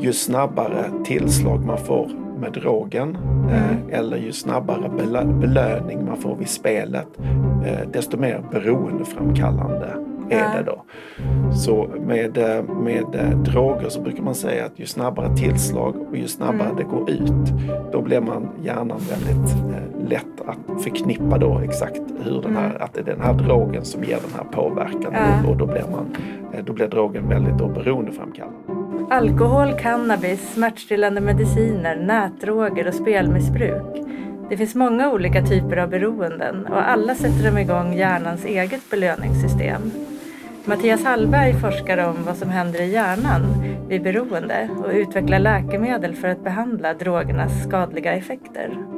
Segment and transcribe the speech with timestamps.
[0.00, 2.08] ju snabbare tillslag man får
[2.40, 3.16] med drogen
[3.50, 7.06] eh, eller ju snabbare belö- belöning man får vid spelet,
[7.66, 9.86] eh, desto mer beroendeframkallande
[10.30, 10.48] är Ja.
[10.58, 10.82] det då.
[11.54, 16.16] Så med, eh, med eh, droger så brukar man säga att ju snabbare tillslag och
[16.16, 16.76] ju snabbare Mm.
[16.76, 17.52] det går ut,
[17.92, 22.94] då blir man hjärnan väldigt eh, lätt att förknippa då exakt hur den här, att
[22.94, 25.44] det är den här drogen som ger den här påverkan Mm.
[25.44, 25.50] Ja.
[25.50, 26.16] och då blir, man,
[26.66, 28.58] då blir drogen väldigt då beroendeframkallande.
[29.10, 34.06] Alkohol, cannabis, smärtstillande mediciner, nätdroger och spelmissbruk.
[34.48, 39.90] Det finns många olika typer av beroenden och alla sätter de igång hjärnans eget belöningssystem.
[40.64, 43.42] Mattias Hallberg forskar om vad som händer i hjärnan
[43.88, 48.93] vid beroende och utvecklar läkemedel för att behandla drogernas skadliga effekter.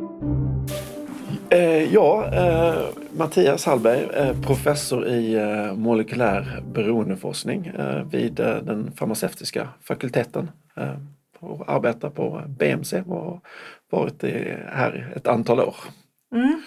[1.51, 8.93] Eh, ja, eh, Mattias Hallberg, eh, professor i eh, molekylär beroendeforskning eh, vid eh, den
[8.93, 10.95] farmaceutiska fakulteten eh,
[11.41, 13.41] och arbetar på BMC och har
[13.91, 15.77] varit i, här ett antal år.
[16.35, 16.63] Mm.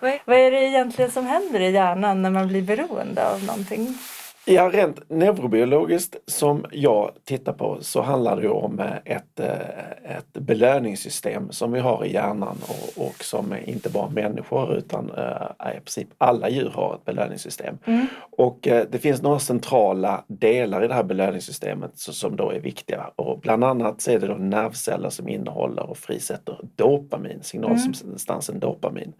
[0.00, 3.98] Vad är det egentligen som händer i hjärnan när man blir beroende av någonting?
[4.46, 10.32] Ja, rent neurobiologiskt som jag tittar på så handlar det om eh, ett, eh, ett
[10.32, 15.80] belöningssystem som vi har i hjärnan och, och som inte bara människor utan eh, i
[15.80, 17.78] princip alla djur har ett belöningssystem.
[17.84, 18.06] Mm.
[18.36, 23.10] Och det finns några centrala delar i det här belöningssystemet som då är viktiga.
[23.16, 29.12] Och bland annat så är det då nervceller som innehåller och frisätter dopamin, signalsubstansen dopamin.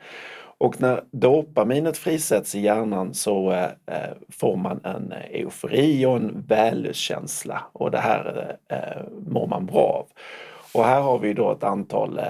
[0.58, 6.16] Och när dopaminet frisätts i hjärnan så eh, eh får man en eh, eufori och
[6.16, 10.06] en vällustkänsla och det här eh, eh, mår man bra av.
[10.74, 12.24] Och här har vi då ett antal eh,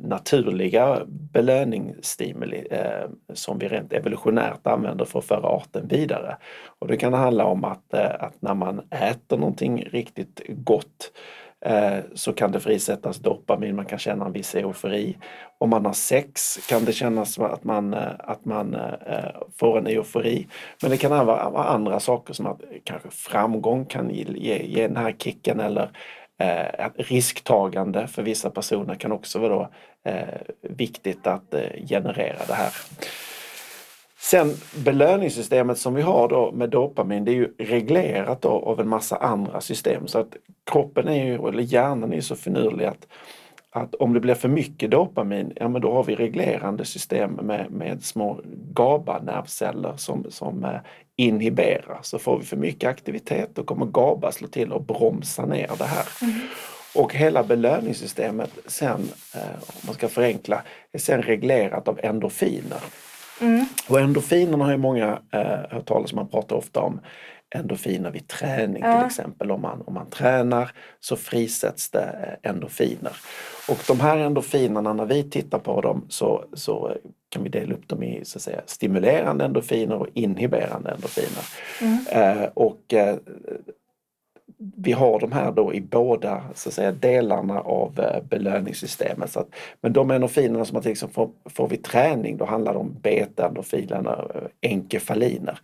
[0.00, 6.36] naturliga belöningsstimuli eh, som vi rent evolutionärt använder för att föra arten vidare.
[6.78, 11.12] Och det kan handla om att, eh, att när man äter någonting riktigt gott
[11.64, 15.16] Eh, så kan det frisättas dopamin, man kan känna en viss eufori.
[15.58, 19.78] Om man har sex kan det kännas som att man, eh, att man eh, får
[19.78, 20.46] en eufori.
[20.82, 24.96] Men det kan även vara andra saker som att kanske framgång kan ge, ge, den
[24.96, 25.90] här kicken eller
[26.40, 29.70] eh, risktagande för vissa personer kan också vara då,
[30.10, 32.72] eh, viktigt att eh, generera det här.
[34.22, 38.88] Sen belöningssystemet som vi har då med dopamin det är ju reglerat då av en
[38.88, 40.36] massa andra system så att
[40.70, 43.06] kroppen är ju, eller hjärnan är så finurlig att,
[43.70, 47.70] att om det blir för mycket dopamin, ja men då har vi reglerande system med,
[47.70, 48.40] med små
[48.72, 50.80] GABA-nervceller som, som eh,
[51.16, 51.98] inhiberar.
[52.02, 55.84] Så får vi för mycket aktivitet då kommer GABA slå till och bromsa ner det
[55.84, 56.06] här.
[56.94, 60.62] Och hela belöningssystemet sen, eh, om man ska förenkla,
[60.92, 62.80] är sen reglerat av endorfiner.
[63.40, 63.64] Mm.
[63.88, 67.00] Och endorfinerna har ju många eh, hört talas om, man pratar ofta om
[67.54, 68.98] endorfiner vid träning Ja.
[68.98, 69.50] till exempel.
[69.50, 70.70] Om man, om man tränar
[71.00, 73.12] så frisätts det eh, endorfiner.
[73.68, 76.96] Och de här endorfinerna, när vi tittar på dem så, så
[77.28, 81.44] kan vi dela upp dem i så att säga, stimulerande endorfiner och inhiberande endorfiner.
[82.10, 83.16] Eh, och eh,
[84.76, 89.30] vi har de här då i båda så att säga, delarna av eh, belöningssystemet.
[89.30, 89.48] Så att,
[89.80, 94.26] men de endorfinerna som man liksom får, får vid träning, då handlar det om beta-endorfinerna,
[94.34, 95.58] eh, enkefaliner.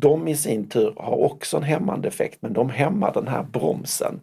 [0.00, 4.20] De i sin tur har också en hämmande effekt men de hämmar den här bromsen.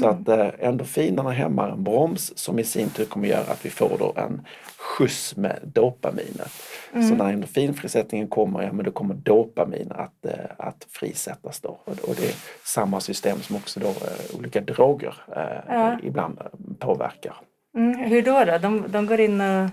[0.00, 3.70] Så att eh, endorfinerna hämmar en broms som i sin tur kommer göra att vi
[3.70, 4.40] får då en
[4.76, 6.52] skjuts med dopaminet.
[6.92, 11.68] Så när endorfinfrisättningen kommer, ja men då kommer dopamin att, eh, att frisättas då.
[11.84, 12.34] Och, och det är
[12.64, 15.14] samma system som också då eh, olika droger
[15.68, 15.98] Ja.
[16.02, 16.38] ibland
[16.78, 17.34] påverkar.
[17.76, 17.98] Mm.
[17.98, 18.44] Hur då?
[18.44, 18.58] då?
[18.58, 19.70] De, de går in och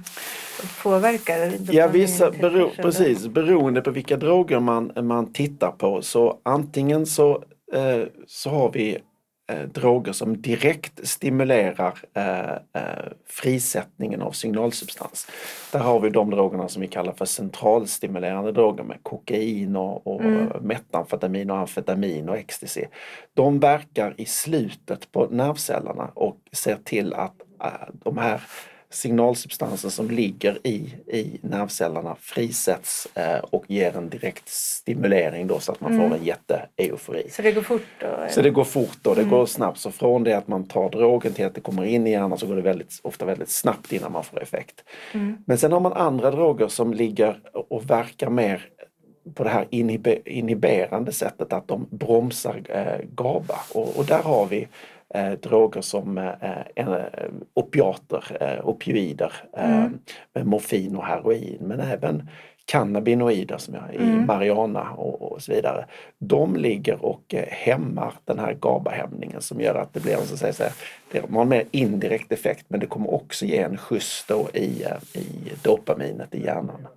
[0.84, 1.52] påverkar?
[1.72, 7.44] Ja, vissa, bero, precis, beroende på vilka droger man, man tittar på så antingen så,
[7.74, 8.98] eh, så har vi
[9.52, 15.28] eh, droger som direkt stimulerar eh, eh, frisättningen av signalsubstans.
[15.72, 20.22] Där har vi de drogerna som vi kallar för centralstimulerande droger med kokain och, och
[20.62, 22.86] metamfetamin och amfetamin och ecstasy.
[23.34, 28.42] De verkar i slutet på nervcellerna och ser till att eh, de här
[28.92, 35.72] signalsubstansen som ligger i, i nervcellerna frisätts eh, och ger en direkt stimulering då så
[35.72, 37.30] att man får en jätteeufori.
[37.30, 38.08] Så det går fort då?
[38.30, 39.80] Så det går fort och det går snabbt.
[39.80, 42.48] Så från det att man tar drogen till att det kommer in i hjärnan så
[42.48, 44.84] går det väldigt, ofta väldigt snabbt innan man får effekt.
[45.46, 47.40] Men sen har man andra droger som ligger
[47.70, 48.70] och verkar mer
[49.36, 53.60] på det här inhibe, inhiberande sättet att de bromsar eh, GABA.
[53.74, 54.68] Och, och där har vi
[55.14, 57.04] eh, droger som eh, eh,
[57.54, 59.88] opiater, eh, opioider, eh,
[60.34, 62.30] med morfin och heroin men även
[62.66, 65.86] cannabinoider som jag, i marijuana och, och så vidare.
[66.18, 70.56] De ligger och eh, hämmar den här GABA-hämningen som gör att det blir så att
[70.56, 70.72] säga,
[71.12, 74.84] det har en mer indirekt effekt men det kommer också ge en skjuts då i,
[74.84, 76.88] eh, i dopaminet i hjärnan.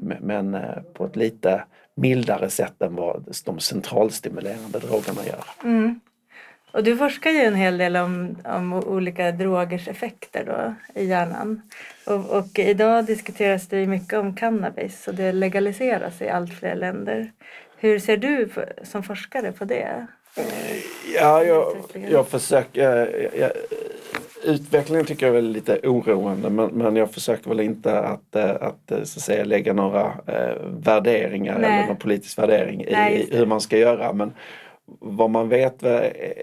[0.00, 1.64] Men, men eh, på ett lite
[1.94, 5.44] mildare sätt än vad de centralstimulerande drogerna gör.
[6.70, 11.62] Och du forskar ju en hel del om, om olika drogers effekter då i hjärnan.
[12.06, 16.74] Och, och idag diskuteras det ju mycket om cannabis och det legaliseras i allt fler
[16.74, 17.30] länder.
[17.76, 18.48] Hur ser du
[18.82, 20.06] som forskare på det?
[21.14, 21.76] Ja, jag,
[22.10, 23.08] jag försöker...
[23.38, 23.50] Jag,
[24.44, 28.90] utvecklingen tycker jag är lite oroande men, men jag försöker väl inte att, eh, att,
[28.90, 31.70] eh, så att säga, lägga några eh, värderingar Nej.
[31.70, 34.12] eller någon politisk värdering i, Nej, just i hur man ska göra.
[34.12, 34.32] Men
[35.00, 35.82] vad man vet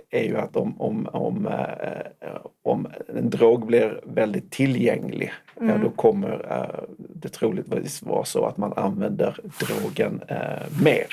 [0.10, 5.90] är ju att om, om, om, eh, om en drog blir väldigt tillgänglig ja, då
[5.90, 11.08] kommer eh, det troligtvis vara så att man använder drogen eh, mer.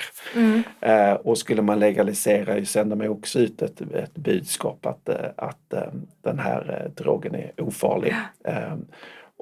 [0.81, 5.75] Eh, och skulle man legalisera ju sänder man också ut ett, ett budskap att, att
[6.23, 8.15] den här drogen är ofarlig.
[8.45, 8.77] Eh,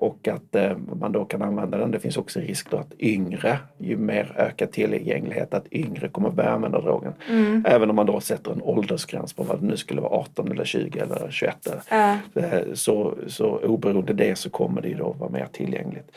[0.03, 1.91] och att eh, man då kan använda den.
[1.91, 6.51] Det finns också risk då att yngre, ju mer ökad tillgänglighet, att yngre kommer börja
[6.51, 7.13] använda drogen.
[7.67, 10.65] Även om man då sätter en åldersgräns på vad det nu skulle vara 18 eller
[10.65, 11.57] 20 eller 21.
[11.91, 12.17] Ja.
[12.35, 16.11] Eh, Så, så oberoende det så kommer det ju då vara mer tillgängligt.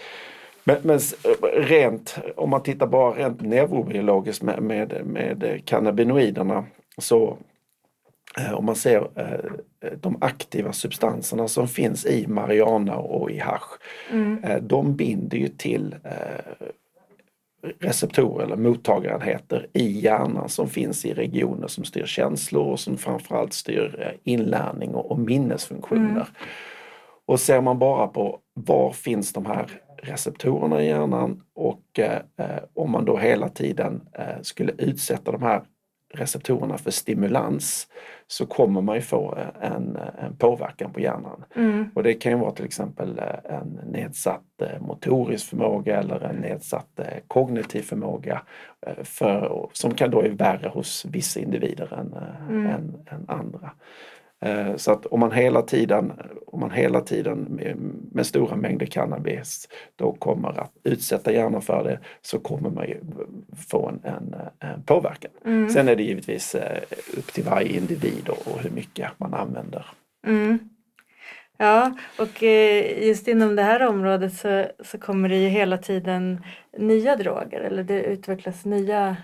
[0.64, 1.16] Men, men s-
[1.56, 6.66] rent, om man tittar bara rent neurobiologiskt med, med, med cannabinoiderna
[6.98, 7.36] så eh,
[8.54, 13.80] om man ser eh, de aktiva substanserna som finns i marijuana och i hasch,
[14.44, 16.68] eh, de binder ju till eh,
[17.80, 23.54] receptorer eller mottagarenheter i hjärnan som finns i regioner som styr känslor och som framförallt
[23.54, 26.28] styr eh, inlärning och, minnesfunktioner.
[27.26, 29.68] Och ser man bara på var finns de här
[30.04, 35.42] receptorerna i hjärnan och eh, eh, om man då hela tiden eh, skulle utsätta de
[35.42, 35.64] här
[36.14, 37.88] receptorerna för stimulans
[38.28, 41.44] så kommer man ju få eh, en, en påverkan på hjärnan.
[41.96, 46.36] Och det kan ju vara till exempel eh, en nedsatt eh, motorisk förmåga eller en
[46.36, 48.42] nedsatt eh, kognitiv förmåga
[48.88, 53.72] eh, för, som kan då är värre hos vissa individer än, eh, än, än andra.
[54.44, 56.14] Eh, Så att om man hela tiden,
[56.48, 57.78] om man hela tiden med,
[58.12, 62.98] med stora mängder cannabis då kommer att utsätta hjärnan för det så kommer man ju
[63.70, 65.32] få en, en, en påverkan.
[65.70, 66.82] Sen är det givetvis eh,
[67.18, 69.86] upp till varje individ och, hur mycket man använder.
[70.28, 70.60] Mm.
[71.58, 76.44] Ja, och eh, just inom det här området så, så kommer det ju hela tiden
[76.78, 79.18] nya droger eller det utvecklas nya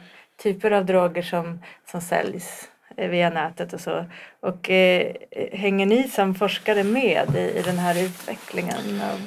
[0.43, 1.59] typer av droger som,
[1.91, 2.69] som säljs
[3.07, 4.05] via nätet och så.
[4.41, 5.13] Och eh,
[5.51, 9.19] hänger ni som forskare med i, i den här utvecklingen av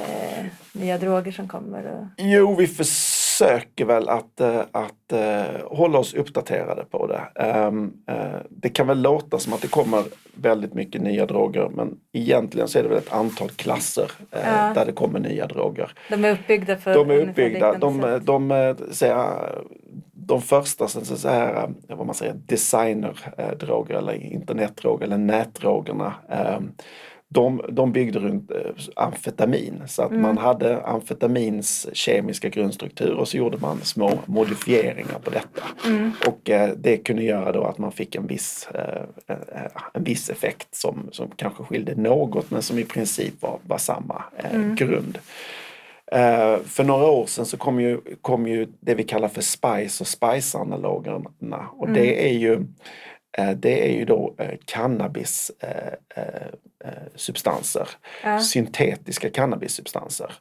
[0.00, 1.86] eh, nya droger som kommer?
[1.86, 2.06] Och...
[2.16, 7.42] Jo, vi försöker väl att, eh, att eh, hålla oss uppdaterade på det.
[7.42, 10.02] Ehm, eh, Det kan väl låta som att det kommer
[10.34, 14.72] väldigt mycket nya droger men egentligen så är det väl ett antal klasser eh, Ja.
[14.74, 15.92] där det kommer nya droger.
[16.10, 19.26] De är uppbyggda för De är uppbyggda, de, de, eh, säga,
[20.30, 26.14] de första så, här, eh, vad man säger, designerdroger eller internetdroger eller nätdrogerna.
[26.30, 26.60] eh,
[27.32, 28.56] De, de byggde runt eh,
[28.96, 35.30] amfetamin så att man hade amfetamins kemiska grundstruktur och så gjorde man små modifieringar på
[35.30, 35.62] detta.
[36.26, 39.36] Och eh, det kunde göra då att man fick en viss, eh, eh,
[39.94, 44.22] en viss effekt som, som kanske skilde något men som i princip var, var samma
[44.36, 45.18] eh, grund.
[46.12, 50.00] Eh, för några år sedan så kom ju, kom ju det vi kallar för SPICE
[50.00, 52.52] och SPICE-analogerna och det är ju
[53.38, 56.46] eh, det är ju då cannabis eh, eh,
[56.84, 57.88] eh, substanser,
[58.42, 60.32] syntetiska cannabissubstanser.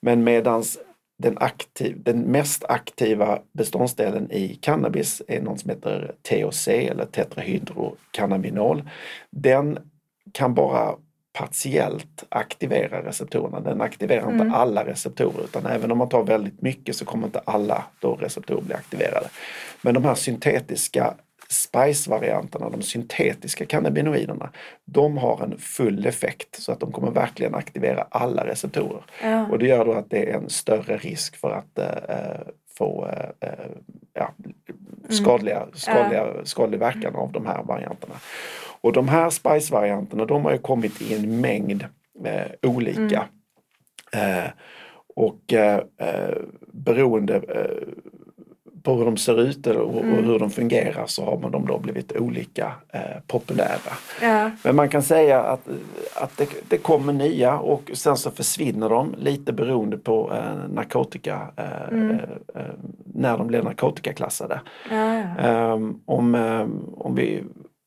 [0.00, 0.78] Men medans
[1.18, 8.90] den, aktiv, den mest aktiva beståndsdelen i cannabis är något som heter THC eller tetrahydrocannabinol.
[9.30, 9.78] Den
[10.32, 10.94] kan bara
[11.36, 13.60] partiellt aktivera receptorerna.
[13.60, 17.40] Den aktiverar inte alla receptorer utan även om man tar väldigt mycket så kommer inte
[17.44, 19.28] alla då receptorer bli aktiverade.
[19.82, 21.14] Men de här syntetiska
[21.48, 24.50] spice-varianterna, de syntetiska cannabinoiderna,
[24.84, 29.02] de har en full effekt så att de kommer verkligen aktivera alla receptorer.
[29.22, 29.46] Ja.
[29.46, 33.48] Och det gör då att det är en större risk för att eh, få eh,
[33.48, 33.70] eh,
[34.14, 34.30] ja,
[35.08, 38.14] skadliga, skadliga, skadlig verkan av de här varianterna.
[38.86, 41.84] Och de här spice-varianterna de har ju kommit i en mängd
[42.24, 43.24] eh, olika.
[44.12, 44.50] Eh,
[45.16, 46.34] och eh, eh,
[46.72, 47.88] beroende eh,
[48.82, 50.24] på hur de ser ut och, och Mm.
[50.24, 53.92] hur de fungerar så har man de då blivit olika eh, populära.
[54.22, 54.50] Ja.
[54.64, 55.68] Men man kan säga att,
[56.14, 61.40] att det, det kommer nya och sen så försvinner de lite beroende på eh, narkotika,
[61.90, 62.16] Mm.
[63.14, 64.60] när de blir narkotikaklassade.
[64.90, 65.22] Ja, ja.
[65.38, 66.34] Ehm, om,
[66.96, 67.44] om vi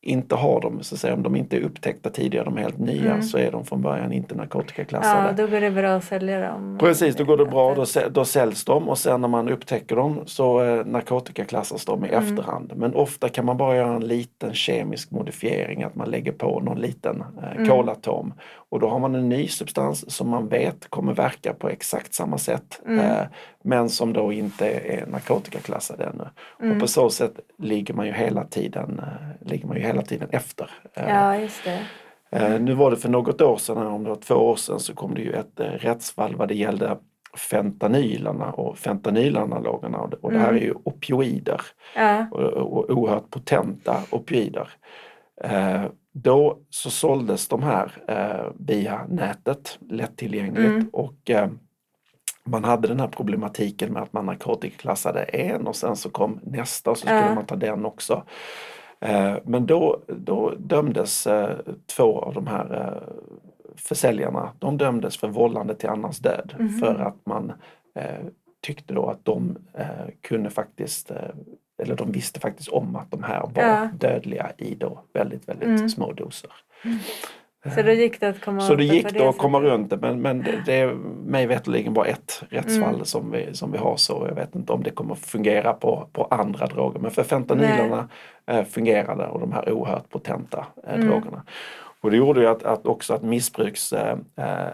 [0.09, 2.77] inte har dem, så att säga, om de inte är upptäckta tidigare, de är helt
[2.79, 3.21] nya, Mm.
[3.23, 5.33] så är de från början inte ja, narkotikaklassade.
[5.43, 6.77] då går det bra att sälja dem.
[6.79, 10.21] Precis, då går det bra, då, då säljs de och sen när man upptäcker dem
[10.25, 12.23] så eh, narkotikaklassas de i Mm.
[12.23, 12.73] efterhand.
[12.75, 16.79] Men ofta kan man bara göra en liten kemisk modifiering, att man lägger på någon
[16.79, 17.67] liten eh, Mm.
[17.69, 18.33] kolatom.
[18.71, 22.37] Och då har man en ny substans som man vet kommer verka på exakt samma
[22.37, 22.81] sätt.
[22.87, 22.99] Mm.
[22.99, 23.25] Eh,
[23.63, 26.23] men som då inte är narkotikaklassad ännu.
[26.61, 26.71] Mm.
[26.75, 30.29] Och på så sätt ligger man ju hela tiden, eh, ligger man ju hela tiden
[30.31, 30.71] efter.
[30.93, 31.85] Eh, Ja, just det.
[32.31, 34.93] Eh, Nu var det för något år sedan, om det var två år sedan, så
[34.95, 36.97] kom det ju ett eh, rättsfall vad det gällde
[37.37, 40.63] fentanylerna och fentanylanalogerna och det, och det här är Mm.
[40.63, 41.61] ju opioider
[41.95, 42.25] Ja.
[42.31, 44.69] och, och oerhört potenta opioider.
[45.43, 50.89] Eh, då så såldes de här eh, via nätet lättillgängligt Mm.
[50.93, 51.47] och eh,
[52.45, 56.91] man hade den här problematiken med att man narkotikaklassade en och sen så kom nästa
[56.91, 57.35] och så skulle Ja.
[57.35, 58.23] man ta den också.
[59.01, 61.57] Eh, Men då, då dömdes eh,
[61.95, 63.13] två av de här eh,
[63.75, 66.69] försäljarna, de dömdes för vållande till annans död Mhm.
[66.69, 67.51] för att man
[68.61, 69.57] tyckte då att de
[70.21, 71.11] kunde faktiskt,
[71.81, 73.89] eller de visste faktiskt om att de här var Ja.
[73.99, 75.89] dödliga i då väldigt, väldigt Mm.
[75.89, 76.51] små doser.
[77.75, 80.21] Så då gick det att komma Så det gick då att komma runt det men,
[80.21, 80.93] men det, det är
[81.25, 83.05] mig veterligen bara ett rättsfall Mm.
[83.05, 86.23] som, vi, som vi har så jag vet inte om det kommer fungera på, på
[86.23, 88.09] andra droger men för fentanylerna
[88.47, 91.07] eh, fungerade och de här oerhört potenta eh, Mm.
[91.07, 91.43] drogerna.
[92.01, 94.67] Och det gjorde ju att, att också att missbruks eh, eh,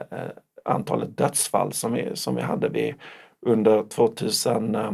[0.65, 2.95] antalet dödsfall som vi, som vi hade vid,
[3.45, 4.87] under 2000 eh,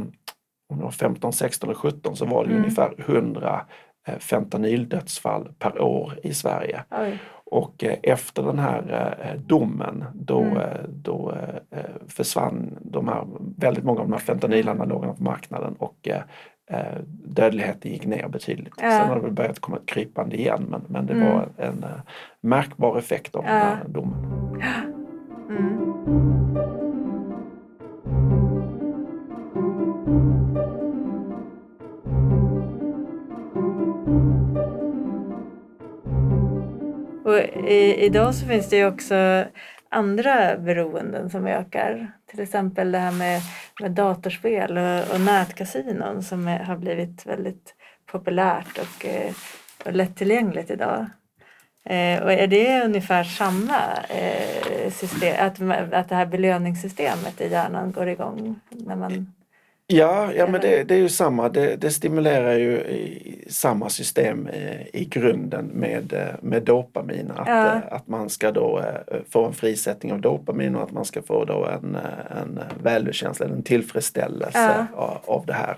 [0.69, 2.61] om det var 15, 16 och 17 så var det Mm.
[2.63, 3.61] ungefär 100
[4.07, 6.83] eh, fentanyldödsfall per år i Sverige.
[6.91, 7.19] Oj.
[7.51, 10.57] Och eh, efter den här eh, domen då, Mm.
[10.57, 11.33] eh, då
[12.07, 13.27] försvann de här,
[13.57, 16.09] väldigt många av de här fentanylanalogerna på marknaden och
[17.25, 18.73] dödligheten gick ner betydligt.
[18.81, 18.91] Ja.
[18.91, 21.27] Sen har det väl börjat komma krypande igen men, men det Mm.
[21.33, 21.85] var en
[22.41, 23.59] märkbar effekt av den Ja.
[23.63, 24.15] här domen.
[37.31, 39.45] Och i, idag så finns det ju också
[39.89, 42.11] andra beroenden som ökar.
[42.31, 43.41] Till exempel det här med,
[43.81, 49.33] med datorspel och, och nätkasinon som är, har blivit väldigt populärt och, eh,
[49.85, 51.05] och lättillgängligt idag.
[51.85, 57.91] Eh, och är det ungefär samma eh, system, att, att det här belöningssystemet i hjärnan
[57.91, 59.33] går igång när man...
[59.93, 61.49] Ja, ja men det, det är ju samma.
[61.49, 62.83] Det, det stimulerar ju
[63.49, 67.31] samma system i, i grunden med, eh, med dopamin.
[67.35, 67.65] Att, Ja.
[67.75, 71.21] eh, att man ska då eh, få en frisättning av dopamin och att man ska
[71.21, 75.77] få då en, eh, en välkänsla, en tillfredsställelse av, av det här.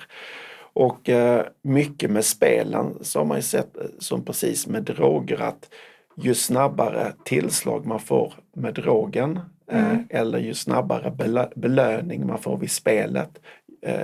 [0.74, 5.42] Och eh, mycket med spelen så har man ju sett eh, som precis med droger
[5.42, 5.70] att
[6.16, 9.44] ju snabbare tillslag man får med drogen eh,
[9.90, 10.08] Mm.
[10.10, 13.42] eller ju snabbare belö- belöning man får vid spelet eh,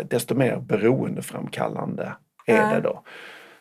[0.09, 2.13] desto mer beroendeframkallande
[2.47, 3.03] är det då.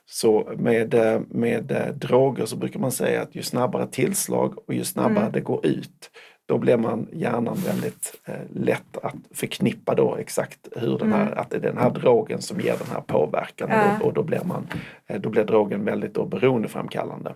[0.06, 4.74] Så med, eh, med eh, droger så brukar man säga att ju snabbare tillslag och
[4.74, 5.32] ju snabbare Mm.
[5.32, 6.10] det går ut
[6.46, 11.38] då blir man hjärnan väldigt eh, lätt att förknippa då exakt hur den här, Mm.
[11.38, 13.92] att det är den här drogen som ger den här påverkan Ja.
[13.92, 14.66] och, då, och då blir man,
[15.06, 17.34] eh, då blir drogen väldigt då beroendeframkallande.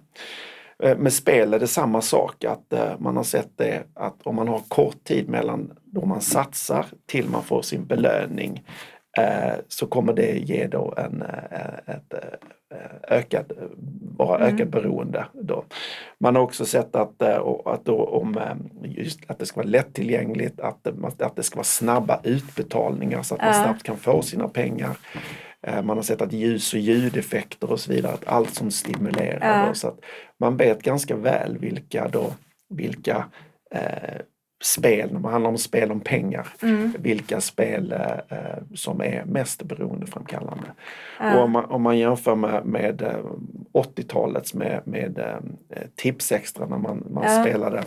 [0.83, 4.37] Eh, Med spel är det samma sak, att eh, man har sett det att om
[4.37, 8.65] man har kort tid mellan då man satsar till man får sin belöning
[9.19, 11.23] eh, så kommer det ge då en,
[11.87, 12.15] ett
[13.09, 13.53] ökad,
[14.19, 14.55] bara Mm.
[14.55, 15.25] ökad beroende.
[15.33, 15.65] Då.
[16.19, 17.23] Man har också sett att,
[17.65, 18.39] att, då, om,
[19.27, 20.87] att det ska vara lättillgängligt, att,
[21.23, 24.97] att det ska vara snabba utbetalningar så att man snabbt kan få sina pengar.
[25.67, 29.69] Eh, Man har sett att ljus och ljudeffekter och så vidare, att allt som stimulerar.
[29.69, 29.99] Då, så att
[30.39, 32.33] man vet ganska väl vilka, då,
[32.69, 33.25] vilka
[33.75, 34.21] eh,
[34.65, 36.93] spel, när man handlar om spel om pengar, Mm.
[36.99, 40.65] vilka spel eh, eh, som är mest beroendeframkallande.
[41.21, 41.37] Ja.
[41.37, 43.25] Och om, man, om man jämför med, med eh,
[43.73, 47.43] 80-talets med, med eh, Tipsextra när man, man Ja.
[47.45, 47.85] spelade eh,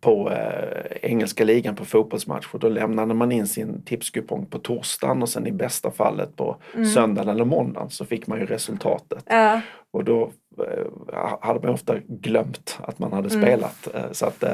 [0.00, 2.58] på eh, engelska ligan på fotbollsmatcher.
[2.58, 6.86] Då lämnade man in sin tipskupong på torsdagen och sen i bästa fallet på Mm.
[6.86, 9.24] söndagen eller måndagen så fick man ju resultatet.
[9.26, 9.60] Ja.
[9.92, 13.42] Och då eh, hade man ofta glömt att man hade Mm.
[13.42, 13.94] spelat.
[13.94, 14.52] Eh, Så att, eh,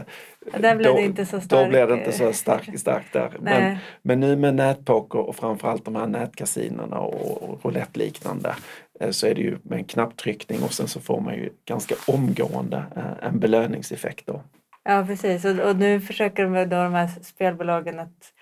[0.61, 3.13] Där blev då, det inte så Då stark, blev det inte eh, så starkt stark
[3.13, 3.37] där.
[3.41, 8.55] Men, men nu med nätpoker och framförallt de här nätkasinerna och, och roulette-liknande
[9.01, 11.95] eh, så är det ju med en knapptryckning och sen så får man ju ganska
[12.07, 14.41] omgående eh, en belöningseffekt då.
[14.85, 18.33] Ja precis och, och nu försöker de, då de här spelbolagen att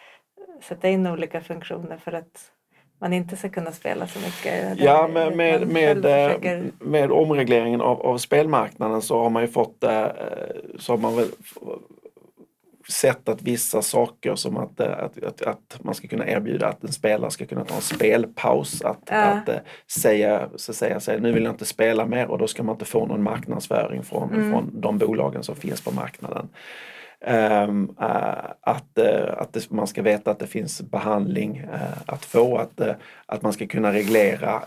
[0.62, 2.50] sätta in olika funktioner för att
[3.00, 4.78] man inte ska kunna spela så mycket.
[4.78, 9.48] Ja, med, med, med, eh, försöker- med omregleringen av, av spelmarknaden så har man ju
[9.48, 10.06] fått eh,
[10.78, 11.28] så har man väl
[12.90, 16.84] sett att vissa saker som att, eh, att, att, att man ska kunna erbjuda att
[16.84, 18.82] en spelare ska kunna ta en spelpaus.
[18.82, 19.16] Att, Ja.
[19.16, 19.56] att eh,
[20.00, 22.84] säga, så säga, säga nu vill jag inte spela mer och då ska man inte
[22.84, 24.50] få någon marknadsföring från, Mm.
[24.50, 26.48] från de bolagen som finns på marknaden.
[27.24, 32.24] Ehm, eh, att eh, att det, man ska veta att det finns behandling eh, att
[32.24, 32.80] få, att,
[33.26, 34.62] att man ska kunna reglera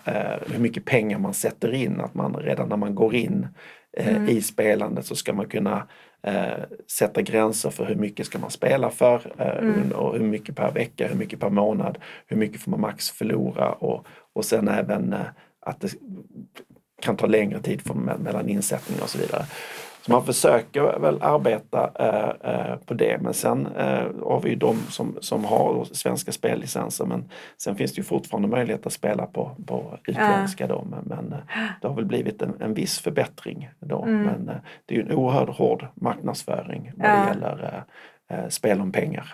[0.51, 3.47] hur mycket pengar man sätter in, att man redan när man går in
[3.97, 4.29] Mm.
[4.29, 5.87] i spelandet så ska man kunna
[6.23, 9.91] eh, sätta gränser för hur mycket ska man spela för eh, Mm.
[9.91, 11.97] och hur mycket per vecka, hur mycket per månad,
[12.27, 15.19] hur mycket får man max förlora och, och sen även eh,
[15.59, 15.93] att det
[17.01, 19.45] kan ta längre tid för, me- mellan insättningar och så vidare.
[20.05, 24.55] Så man försöker väl arbeta eh, eh, på det men sen eh, har vi ju
[24.55, 29.25] de som, som har svenska spellicenser men sen finns det ju fortfarande möjlighet att spela
[29.25, 31.39] på, på utländska då men, men eh,
[31.81, 34.03] det har väl blivit en, en viss förbättring då.
[34.03, 34.21] Mm.
[34.21, 37.83] Men eh, det är ju en oerhört hård marknadsföring vad det gäller
[38.29, 39.33] eh, spel om pengar.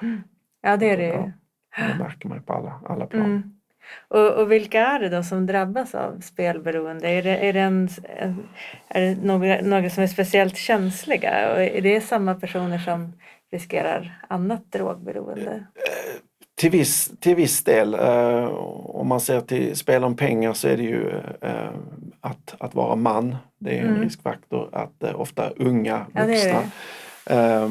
[0.62, 1.32] Ja det är det.
[1.78, 1.88] Ja.
[1.88, 3.26] Det märker man ju på alla, alla plan.
[3.26, 3.59] Mm.
[4.08, 7.10] Och, och vilka är det då som drabbas av spelberoende?
[7.10, 7.90] Är det, är det, en,
[8.88, 11.52] är det några, några som är speciellt känsliga?
[11.54, 13.14] Och är det samma personer som
[13.52, 15.64] riskerar annat drogberoende?
[16.58, 18.46] Till viss, till viss del, eh,
[18.86, 21.10] om man ser till spel om pengar så är det ju
[21.42, 21.70] eh,
[22.22, 23.36] att, att vara man.
[23.60, 24.02] Det är en Mm.
[24.02, 26.62] riskfaktor att eh, ofta unga Ja, det vuxna.
[27.26, 27.70] det.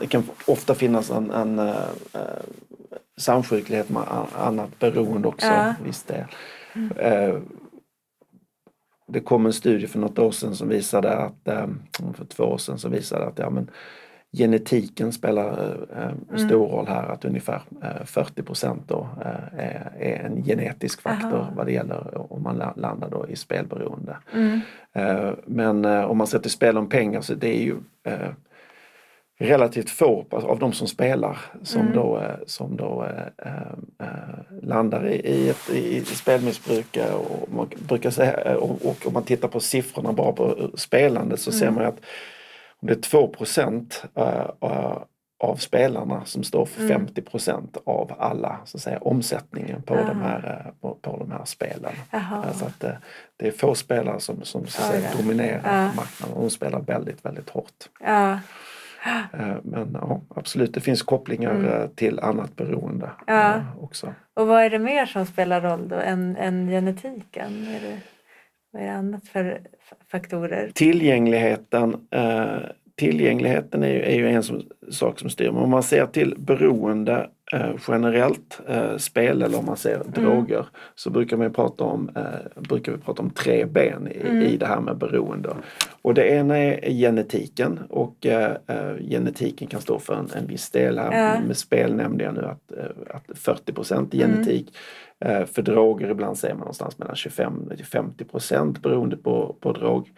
[0.00, 1.58] det kan ofta finnas en, en
[3.20, 4.02] samsjuklighet med
[4.38, 5.46] annat beroende också.
[5.46, 5.74] Ja.
[5.84, 6.24] Viss del.
[6.96, 7.38] Eh,
[9.08, 11.66] det kom en studie för något år sedan som visade att, eh,
[12.14, 13.70] för två år sedan som visade att ja, men
[14.36, 16.48] genetiken spelar eh, Mm.
[16.48, 17.08] stor roll här.
[17.08, 21.52] Att ungefär eh, 40 procent då eh, är, är en genetisk faktor Aha.
[21.56, 24.16] vad det gäller om man la- landar då i spelberoende.
[24.34, 24.60] Mm.
[25.46, 27.76] Men om man till spel om pengar så det är ju
[29.40, 31.92] relativt få av de som spelar som Mm.
[31.94, 33.62] då, eh, som då eh, eh,
[34.08, 36.96] eh, landar i, i, ett, i spelmissbruk.
[36.96, 40.56] eh, Och man brukar säga, eh, och, och om man tittar på siffrorna bara på
[40.58, 41.74] eh, spelande så ser Mm.
[41.74, 42.00] man ju att
[42.82, 43.34] om det är 2
[44.18, 44.96] uh,
[45.42, 47.06] av spelarna som står för Mm.
[47.06, 50.04] 50% av alla så att säga, omsättningen på, Ah.
[50.06, 51.92] de här, eh, på, på de här spelen.
[52.10, 52.98] Alltså att det,
[53.48, 55.92] är få spelare som, som så att säga, dominerar Ja.
[55.96, 57.88] marknaden och de spelar väldigt, väldigt hårt.
[58.00, 58.38] Ja.
[59.32, 61.66] Eh, Men ja, absolut, det finns kopplingar Mm.
[61.66, 63.54] eh, till annat beroende Ja.
[63.54, 64.14] eh, också.
[64.34, 67.66] Och vad är det mer som spelar roll då än, än genetiken?
[67.66, 67.96] Är det,
[68.72, 69.60] vad är det annat för
[70.10, 70.70] faktorer?
[70.74, 71.96] Tillgängligheten,
[72.96, 75.50] tillgängligheten är ju, är ju en som, sak som styr.
[75.50, 80.66] Men om man ser till beroende eh, generellt, eh, spel eller om man ser droger,
[80.94, 84.42] så brukar, man prata om, eh, brukar vi prata om tre ben i, Mm.
[84.42, 85.56] i det här med beroende.
[86.02, 90.70] Och det ena är genetiken och eh, eh, genetiken kan stå för en, en viss
[90.70, 90.98] del.
[90.98, 91.34] Här.
[91.34, 91.40] Ja.
[91.46, 94.26] Med spel nämnde jag nu att, eh, att 40 procent Mm.
[94.32, 94.76] genetik.
[95.24, 99.72] Eh, för droger ibland säger man någonstans mellan 25 till 50 procent beroende på, på
[99.72, 100.10] drog.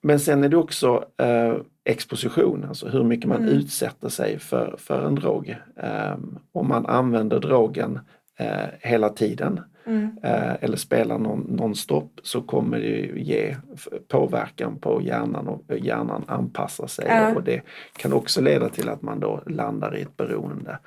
[0.00, 1.04] Men sen är det också
[1.84, 3.48] exposition, alltså hur mycket man Mm.
[3.54, 5.56] utsätter sig för, för en drog.
[5.76, 6.16] Eh,
[6.52, 7.98] om man använder drogen
[8.38, 10.18] eh, hela tiden Mm.
[10.22, 13.56] eh, eller spelar non, nonstop så kommer det ju ge
[14.08, 17.34] påverkan på hjärnan och hjärnan anpassar sig Ja.
[17.34, 17.62] och det
[17.96, 20.78] kan också leda till att man då landar i ett beroende.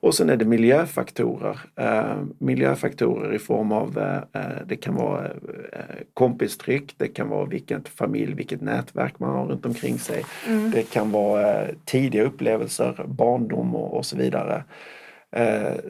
[0.00, 1.58] Och sen är det miljöfaktorer.
[1.76, 5.30] Eh, miljöfaktorer i form av, eh, eh, det kan vara
[6.14, 10.24] kompistryck, det kan vara vilket familj, vilket nätverk man har runt omkring sig.
[10.48, 10.70] Mm.
[10.70, 14.64] Det kan vara tidiga upplevelser, barndom och, och så vidare.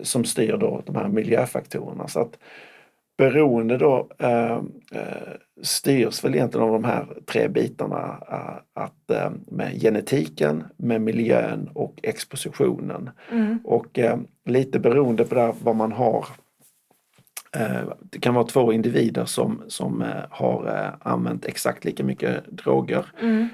[0.03, 2.09] Som styr då de här miljöfaktorerna.
[2.09, 2.39] Så att
[3.19, 4.57] beroende då eh,
[4.93, 8.19] eh, styrs väl egentligen av de här tre bitarna.
[8.31, 13.11] Eh, att, eh, med genetiken, med miljön och expositionen.
[13.33, 13.59] Mm.
[13.65, 16.27] Och eh, lite beroende på där vad man har
[17.57, 23.07] eh, det kan vara två individer som, som har använt exakt lika mycket droger.
[23.23, 23.49] Mm.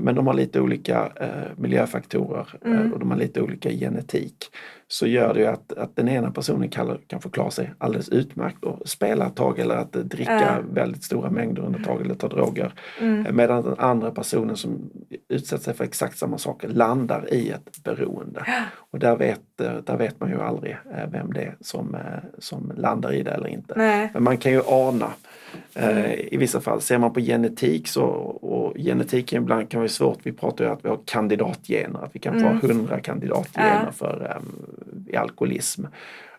[0.00, 1.12] Men de har lite olika
[1.56, 2.92] miljöfaktorer Mm.
[2.92, 4.36] och de har lite olika genetik.
[4.92, 8.08] Så gör det ju att, att den ena personen kan, kan få klara sig alldeles
[8.08, 10.58] utmärkt och spela ett tag eller att dricka Ja.
[10.72, 12.72] väldigt stora mängder under ett tag eller ta droger.
[13.00, 13.36] Mm.
[13.36, 14.90] Medan den andra personen som
[15.28, 18.44] utsätter sig för exakt samma saker landar i ett beroende.
[18.90, 22.00] Och där vet, eh, där vet man ju aldrig eh, vem det är som, eh,
[22.38, 23.74] som landar i det eller inte.
[23.76, 24.10] Nej.
[24.14, 25.12] Men man kan ju ana eh,
[26.30, 26.80] i vissa fall.
[26.80, 30.18] Ser man på genetik så, och genetiken ibland kan vara svårt.
[30.22, 32.58] Vi pratar ju att vi har kandidatgener, att vi kan få Mm.
[32.70, 33.92] 100 kandidatgener Ja.
[33.92, 34.66] för um,
[35.18, 35.84] alkoholism.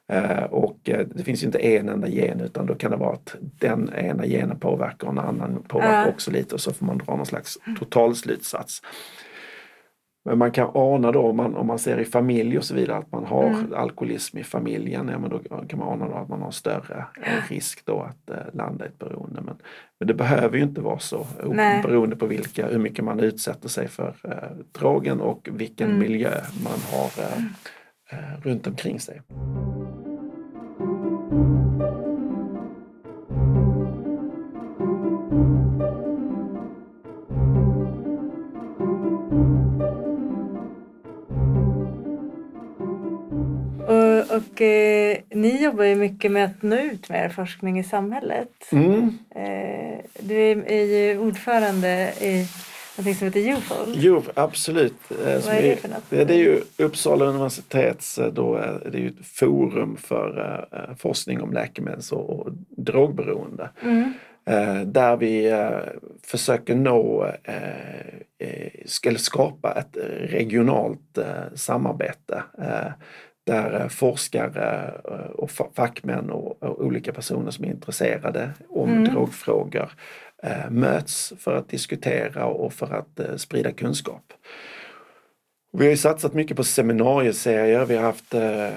[0.07, 3.13] Eh, och eh, det finns ju inte en enda gen utan då kan det vara
[3.13, 6.07] att den ena genen påverkar och en annan påverkar Ja.
[6.09, 8.81] också lite och så får man dra någon slags totalslutsats.
[10.25, 12.97] Men man kan ana då om man, om man ser i familj och så vidare
[12.97, 13.73] att man har Mm.
[13.73, 17.05] alkoholism i familjen, ja, men då kan man ana då att man har större
[17.49, 19.41] risk då att eh, landa i ett beroende.
[19.41, 19.55] Men,
[19.99, 21.81] men det behöver ju inte vara så Nej.
[21.83, 25.99] beroende på vilka, hur mycket man utsätter sig för eh, drogen och vilken Mm.
[25.99, 26.31] miljö
[26.63, 27.43] man har eh,
[28.19, 29.21] eh, runt omkring sig.
[44.53, 48.49] Och, eh, ni jobbar ju mycket med att nå ut med er forskning i samhället.
[48.71, 49.17] Mm.
[49.35, 52.47] Eh, du är, är ju ordförande i
[52.97, 53.93] något som heter UFOL.
[53.95, 54.95] Jo, absolut.
[55.25, 56.09] Eh, som är det för något?
[56.09, 60.57] Det, det är ju Uppsala universitets eh, då, eh, det är ju ett forum för
[60.71, 63.69] eh, forskning om läkemedels och, drogberoende.
[63.83, 64.13] Mm.
[64.45, 65.69] Eh, där vi eh,
[66.23, 67.31] försöker nå,
[68.85, 71.19] ska skapa ett regionalt
[71.55, 72.43] samarbete
[73.43, 78.89] där eh, forskare eh, och fa- fackmän och, och olika personer som är intresserade om
[78.89, 79.03] Mm.
[79.13, 79.91] drogfrågor
[80.43, 84.33] eh, möts för att diskutera och för att sprida kunskap.
[85.77, 87.85] Vi har ju satsat mycket på seminarieserier.
[87.85, 88.69] Vi har haft eh,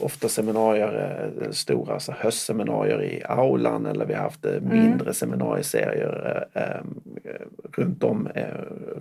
[0.00, 6.46] ofta seminarier, eh, stora alltså höstseminarier i aulan eller vi har haft eh, mindre seminarieserier
[6.54, 6.80] eh, eh,
[7.72, 8.46] runt, om, eh,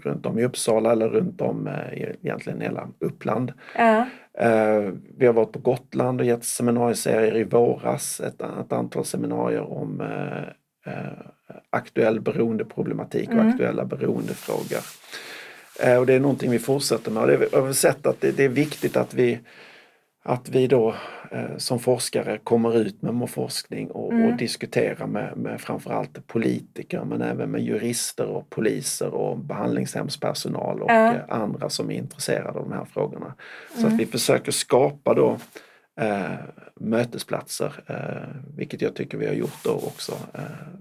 [0.02, 3.54] runt om i Uppsala eller runt om eh, egentligen hela Uppland.
[3.78, 4.06] Ja.
[5.18, 10.02] Vi har varit på Gotland och gett seminarieserier i våras, ett, ett antal seminarier om
[11.70, 13.50] aktuell beroendeproblematik och Mm.
[13.50, 14.82] aktuella beroendefrågor.
[15.80, 18.32] Eh, och det är någonting vi fortsätter med och det, jag har sett att det,
[18.32, 19.40] det är viktigt att vi
[20.26, 20.96] att vi då
[21.32, 24.26] eh, som forskare kommer ut med forskning och, Mm.
[24.32, 30.92] och diskuterar med, med framförallt politiker men även med jurister och poliser och behandlingshemspersonal och
[30.92, 33.34] eh, andra som är intresserade av de här frågorna.
[33.74, 33.94] Så Mm.
[33.94, 35.38] att vi försöker skapa då
[36.02, 36.32] eh,
[36.76, 40.14] mötesplatser, eh, vilket jag tycker vi har gjort då också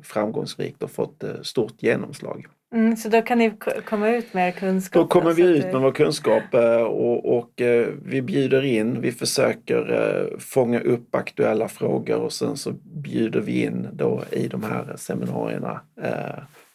[0.03, 2.47] framgångsrikt och fått stort genomslag.
[2.73, 3.53] Mm, så då kan ni
[3.85, 5.03] komma ut med er kunskap?
[5.03, 9.13] Då kommer vi ut med vår kunskap eh, och, och eh, vi bjuder in, vi
[9.13, 14.63] försöker eh, fånga upp aktuella frågor och sen så bjuder vi in då i de
[14.63, 15.81] här seminarierna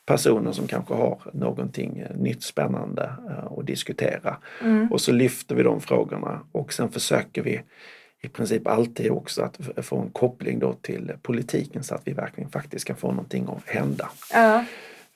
[0.06, 3.12] personer som kanske har någonting nytt spännande
[3.58, 4.38] att diskutera.
[4.64, 4.92] Mm.
[4.92, 7.62] Och så lyfter vi de frågorna och sen försöker vi
[8.22, 12.50] i princip alltid också att få en koppling då till politiken så att vi verkligen
[12.50, 14.10] faktiskt kan få någonting att hända.
[14.34, 14.64] Ja.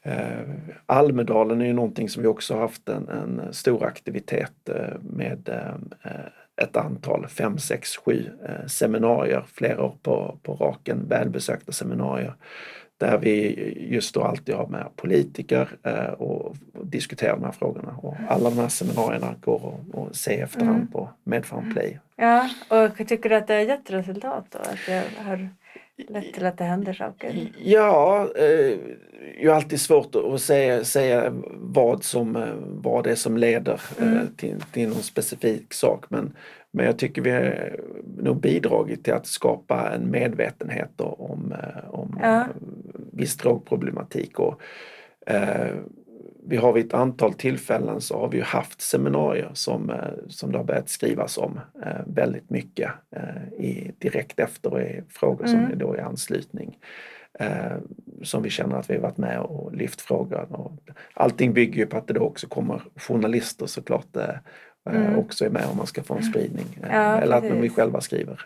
[0.03, 0.39] Eh,
[0.85, 6.11] Almedalen är ju någonting som vi också haft en, en stor aktivitet eh, med eh,
[6.63, 8.25] ett antal, fem, sex, sju
[8.67, 12.33] seminarier, flera år på, på raken, välbesökta seminarier.
[12.97, 13.55] Där vi
[13.91, 15.69] just då alltid har med politiker
[16.17, 17.95] och, diskuterar de här frågorna.
[18.01, 20.87] Och alla de här seminarierna går att, se efterhand Mm.
[20.87, 21.99] på Medfarm Play.
[22.15, 24.59] ja, och tycker du att det har gett resultat då?
[24.59, 25.49] Att det har
[26.09, 27.51] lett till att det händer saker?
[27.63, 28.77] Ja, eh,
[29.41, 34.07] ju alltid svårt att säga, säga vad, som, eh, vad det är som leder eh,
[34.11, 34.27] Mm.
[34.37, 36.05] till, till någon specifik sak.
[36.09, 36.37] Men,
[36.71, 37.75] men jag tycker vi har
[38.17, 42.45] nog bidragit till att skapa en medvetenhet om, eh, om Ja.
[43.13, 44.39] viss drogproblematik.
[44.39, 44.61] Och,
[45.27, 45.75] eh,
[46.47, 50.57] vi har vid ett antal tillfällen så har vi haft seminarier som, eh, som det
[50.57, 55.59] har börjat skrivas om eh, väldigt mycket eh, i, direkt efter och i frågor som
[55.59, 55.71] Mm.
[55.71, 56.77] är då i anslutning.
[58.23, 60.45] Som vi känner att vi har varit med och lyft frågan.
[60.51, 60.71] Och
[61.13, 64.17] allting bygger ju på att det då också kommer journalister såklart
[64.89, 65.19] Mm.
[65.19, 66.65] också är med om man ska få en spridning.
[66.81, 68.41] Ja, Eller att vi själva skriver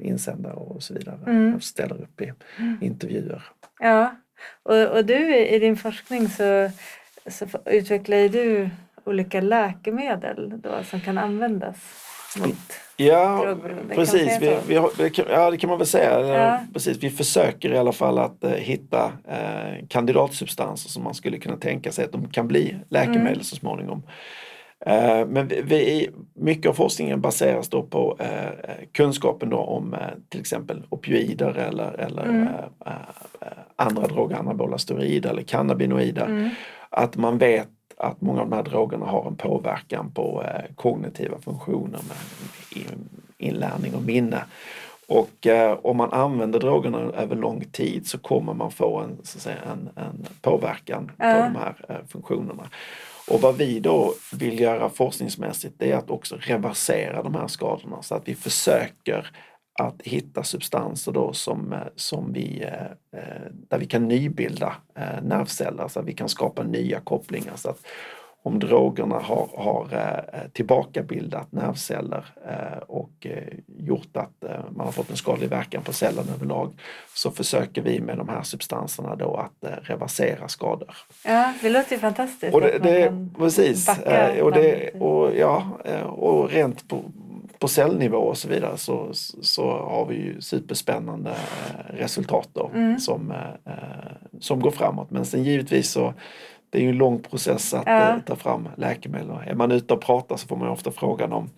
[0.00, 1.18] insändare och så vidare.
[1.26, 1.54] Mm.
[1.54, 2.32] Och ställer upp i
[2.80, 3.42] intervjuer.
[3.80, 4.16] Ja,
[4.62, 6.70] och, och du i din forskning så,
[7.28, 8.70] så utvecklar ju du
[9.04, 11.76] olika läkemedel då som kan användas
[12.38, 12.56] mot
[12.96, 13.56] Ja,
[13.94, 14.38] precis.
[14.40, 16.20] Vi, vi vi ja, det kan man väl säga.
[16.20, 16.60] Ja.
[16.72, 16.98] Precis.
[17.02, 21.92] Vi försöker i alla fall att eh, hitta eh, kandidatsubstanser som man skulle kunna tänka
[21.92, 23.42] sig att de kan bli läkemedel Mm.
[23.42, 24.02] så småningom.
[24.86, 30.00] Eh, men vi, vi, mycket av forskningen baseras då på eh, kunskapen då om eh,
[30.28, 32.48] till exempel opioider eller, eller mm.
[32.48, 32.92] Eh,
[33.40, 36.26] eh, andra droger, anabola steroider eller cannabinoider.
[36.26, 36.50] Mm.
[36.96, 41.38] Att man vet att många av de här drogerna har en påverkan på eh, kognitiva
[41.38, 42.16] funktioner med
[43.38, 44.44] inlärning och minne.
[45.08, 49.38] Och eh, om man använder drogerna över lång tid så kommer man få en, så
[49.38, 51.32] att säga, en, en påverkan ja.
[51.32, 52.70] på de här eh, funktionerna.
[53.28, 58.02] Och vad vi då vill göra forskningsmässigt det är att också reversera de här skadorna
[58.02, 59.30] så att vi försöker
[59.78, 64.76] att hitta substanser då som, eh, som vi, eh, eh, där vi kan nybilda
[65.22, 67.56] nervceller så att vi kan skapa nya kopplingar.
[67.56, 67.86] Så att
[68.42, 69.88] om drogerna har, har
[70.52, 72.24] tillbakabildat nervceller
[72.86, 73.26] och
[73.66, 76.72] gjort att man har fått en skadlig verkan på cellen överlag
[77.14, 80.96] så försöker vi med de här substanserna då att reversera skador.
[81.24, 82.54] Ja, det låter ju fantastiskt.
[82.54, 83.88] Och det, det, precis.
[84.42, 85.62] Och, det, och, ja,
[86.04, 87.02] och rent på,
[87.58, 89.08] på cellnivå och så vidare så,
[89.42, 92.98] så har vi ju superspännande eh, resultat då, mm.
[92.98, 93.72] som, eh,
[94.40, 95.10] som går framåt.
[95.10, 96.14] Men sen givetvis så
[96.70, 98.14] det är ju en lång process att ja.
[98.14, 99.30] Eh, ta fram läkemedel.
[99.46, 101.50] Är man ute och pratar så får man ofta frågan om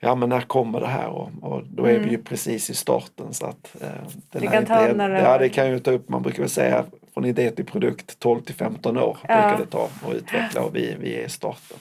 [0.00, 1.08] ja men när kommer det här?
[1.08, 2.02] Och, och då är mm.
[2.02, 3.34] vi ju precis i starten.
[3.34, 3.88] Så att, eh,
[4.30, 7.24] det kan ta några Ja det kan ju ta upp, man brukar väl säga från
[7.24, 9.34] idé till produkt 12 till 15 år ja.
[9.34, 11.78] brukar det ta att utveckla och vi, vi är i starten.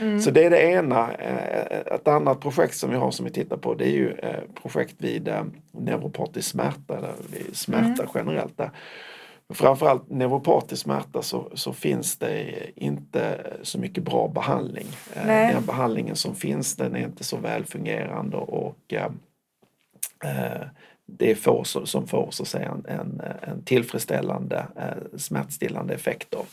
[0.00, 0.20] Mm.
[0.20, 1.12] Så det är det ena.
[1.12, 4.40] Eh, ett annat projekt som vi har som vi tittar på det är ju eh,
[4.62, 7.12] projekt vid eh, neuropatisk smärta eller
[7.52, 8.10] smärta mm.
[8.14, 8.56] generellt.
[8.56, 8.70] Där.
[9.54, 14.86] Framförallt neuropatisk smärta så, så, finns det inte så mycket bra behandling.
[15.26, 15.54] Nej.
[15.54, 19.10] Den behandlingen som finns den är inte så välfungerande och eh,
[21.06, 26.30] det är få som får så att säga, en, en, en tillfredsställande eh, smärtstillande effekt.
[26.30, 26.44] Då.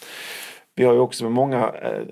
[0.76, 2.04] Vi har ju också med många eh,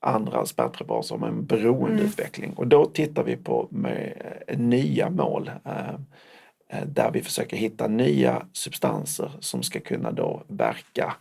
[0.00, 2.58] andra smärtpreparat som en beroendeutveckling mm.
[2.58, 8.46] och då tittar vi på med, eh, nya mål eh, där vi försöker hitta nya
[8.52, 11.14] substanser som ska kunna då verka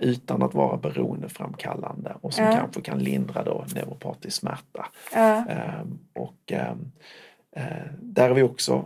[0.00, 2.52] utan att vara beroendeframkallande och som ja.
[2.52, 4.86] kanske kan lindra då neuropatisk smärta.
[5.14, 6.92] Ehm, och ehm,
[8.00, 8.84] där är vi också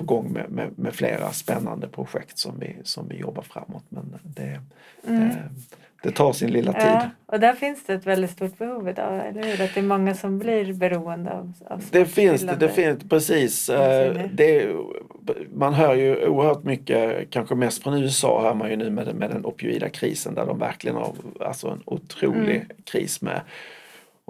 [0.00, 3.84] på gång med, med, med, flera spännande projekt som vi, som vi jobbar framåt.
[3.88, 4.60] Men det,
[5.06, 5.28] mm.
[5.28, 5.36] det,
[6.02, 6.82] det, tar sin lilla tid.
[6.82, 9.64] Ja, och där finns det ett väldigt stort behov idag, eller hur?
[9.64, 13.68] Att det är många som blir beroende av, av Det finns det, det finns precis.
[13.68, 14.76] Eh, det,
[15.54, 19.30] man hör ju oerhört mycket, kanske mest från USA hör man ju nu med, med
[19.30, 22.68] den opioida krisen där de verkligen har alltså en otrolig mm.
[22.84, 23.40] kris med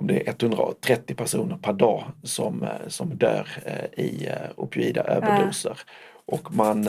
[0.01, 5.03] om det är 130 personer per dag som, eh, som dör eh, i eh, opioida
[5.03, 5.79] överdoser.
[6.27, 6.89] Och man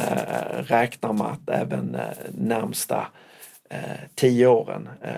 [0.58, 1.97] räknar med att även
[2.32, 3.08] närmsta
[4.15, 5.12] tio åren eh,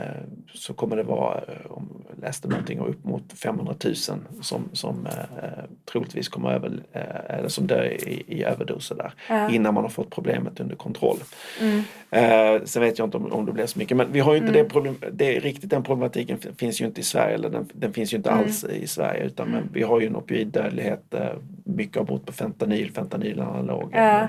[0.53, 5.05] så kommer det vara, eh, om jag läste någonting, upp mot 500 000 som, som
[5.05, 9.49] eh, troligtvis kommer över, eh, eller som dör i, i överdoser där ja.
[9.49, 11.17] innan man har fått problemet under kontroll.
[11.61, 11.83] Mm.
[12.11, 14.37] Eh, sen vet jag inte om, om det blir så mycket men vi har ju
[14.37, 14.63] inte mm.
[14.63, 18.13] det problem, det, riktigt den problematiken finns ju inte i Sverige eller den, den finns
[18.13, 18.43] ju inte mm.
[18.43, 21.29] alls i Sverige utan men vi har ju en opioiddödlighet, eh,
[21.65, 24.07] mycket har berott på fentanyl, fentanylanaloger.
[24.07, 24.27] Ja.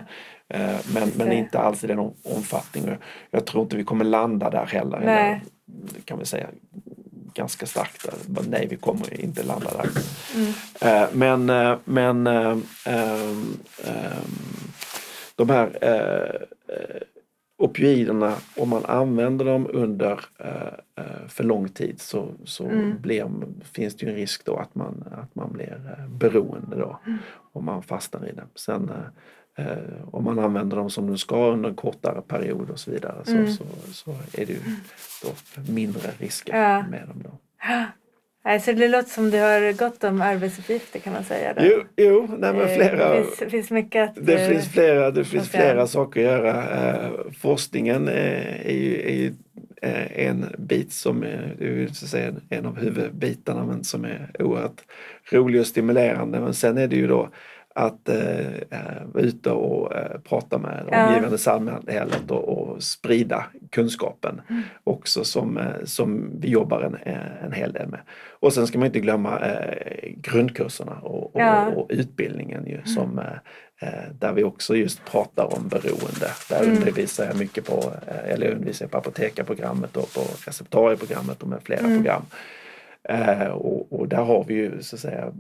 [0.57, 2.97] Eh, men, men inte alls i den omfattningen.
[3.31, 4.99] Jag tror inte vi kommer landa där heller.
[4.99, 5.41] Eller,
[6.05, 6.47] kan vi säga
[7.35, 8.07] ganska starkt.
[8.49, 9.91] Nej, vi kommer inte landa där.
[10.35, 10.53] Mm.
[10.81, 12.25] Eh, men, eh, men
[15.37, 15.79] de här
[17.65, 20.21] opioiderna, om man använder dem under
[21.29, 23.01] för lång tid så, så mm.
[23.01, 23.31] blir,
[23.63, 27.01] finns det ju en risk då att man, att man blir beroende då.
[27.07, 27.19] Mm.
[27.53, 28.45] Om man fastnar i det.
[28.55, 28.91] Sen
[29.57, 33.25] Eh, om man använder dem som de ska under en kortare period och så vidare
[33.25, 33.53] så, mm.
[33.53, 34.61] så, så, är det ju
[35.23, 35.31] då
[35.73, 36.87] mindre risker ja.
[36.91, 37.23] med dem.
[37.25, 37.39] Då.
[38.47, 41.55] Alltså det låter som du har gott om arbetsuppgifter kan man säga.
[41.55, 41.63] Då.
[41.65, 43.15] Jo, jo nej eh, flera.
[43.15, 46.91] Det finns, finns mycket att, Det finns flera, det finns flera saker att göra.
[46.91, 49.35] Eh, forskningen är, ju, är ju
[50.15, 54.85] en bit som är så säga, en av huvudbitarna men som är oerhört
[55.31, 56.41] rolig och stimulerande.
[56.41, 57.31] Men sen är det ju då
[57.77, 63.47] att eh, eh, vara ute och eh, prata med det omgivande samhället och, och sprida
[63.71, 64.63] kunskapen mm.
[64.85, 66.97] också som, eh, som vi jobbar en,
[67.45, 68.01] en hel del med.
[68.41, 71.67] Och sen ska man inte glömma eh, grundkurserna och, och, ja.
[71.67, 72.87] och, utbildningen ju, mm.
[72.87, 73.19] som,
[73.79, 76.31] eh, där vi också just pratar om beroende.
[76.49, 76.77] Där mm.
[76.77, 77.93] undervisar jag mycket på,
[78.27, 81.97] eller undervisar på apotekarprogrammet och på receptarieprogrammet och med flera mm.
[81.97, 82.23] program.
[83.09, 85.33] Eh, och, och, där har vi ju så att säga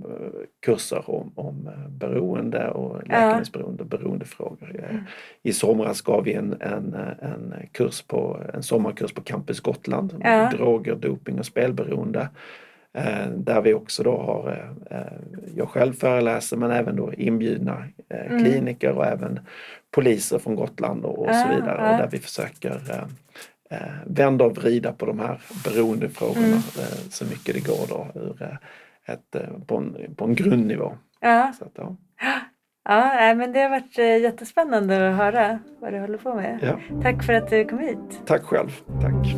[0.66, 4.76] kurser om, om eh, beroende och läkemedelsberoende och beroendefrågor.
[4.78, 5.04] Eh, mm.
[5.42, 10.14] I somras gav vi en, en, en, kurs på, en sommarkurs på Campus Gotland.
[10.24, 10.50] Ja.
[10.50, 12.28] Droger, doping och spelberoende.
[12.92, 14.98] Eh, där vi också då har, eh,
[15.56, 18.44] jag själv föreläser men även då inbjudna mm.
[18.44, 19.40] kliniker och även
[19.90, 21.92] poliser från Gotland och, och så vidare.
[21.92, 22.80] Och där vi försöker
[24.06, 26.60] vända och vrida på de här beroendefrågorna mm.
[27.10, 28.58] så mycket det går då ur
[29.06, 30.92] ett, på, en, på en grundnivå.
[31.20, 31.52] Ja.
[31.58, 31.96] Så att, ja.
[32.88, 36.58] Ja, men det har varit jättespännande att höra vad du håller på med.
[36.62, 37.00] Ja.
[37.02, 38.22] Tack för att du kom hit.
[38.26, 38.70] Tack själv.
[39.00, 39.36] Tack.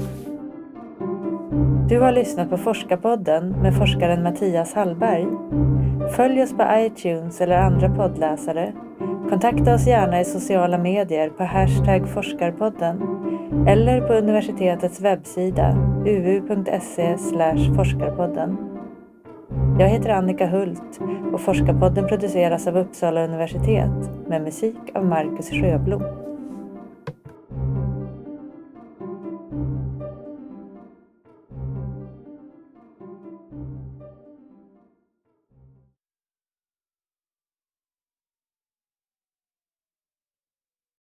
[1.89, 5.27] Du har lyssnat på Forskarpodden med forskaren Mattias Hallberg.
[6.17, 8.73] Följ oss på iTunes eller andra poddläsare.
[9.31, 13.26] Kontakta oss gärna i sociala medier på hashtag forskarpodden
[13.69, 17.17] eller på universitetets webbsida uu.se
[17.77, 18.57] forskarpodden.
[19.79, 21.01] Jag heter Annika Hult
[21.33, 26.03] och Forskarpodden produceras av Uppsala universitet med musik av Marcus Sjöblom.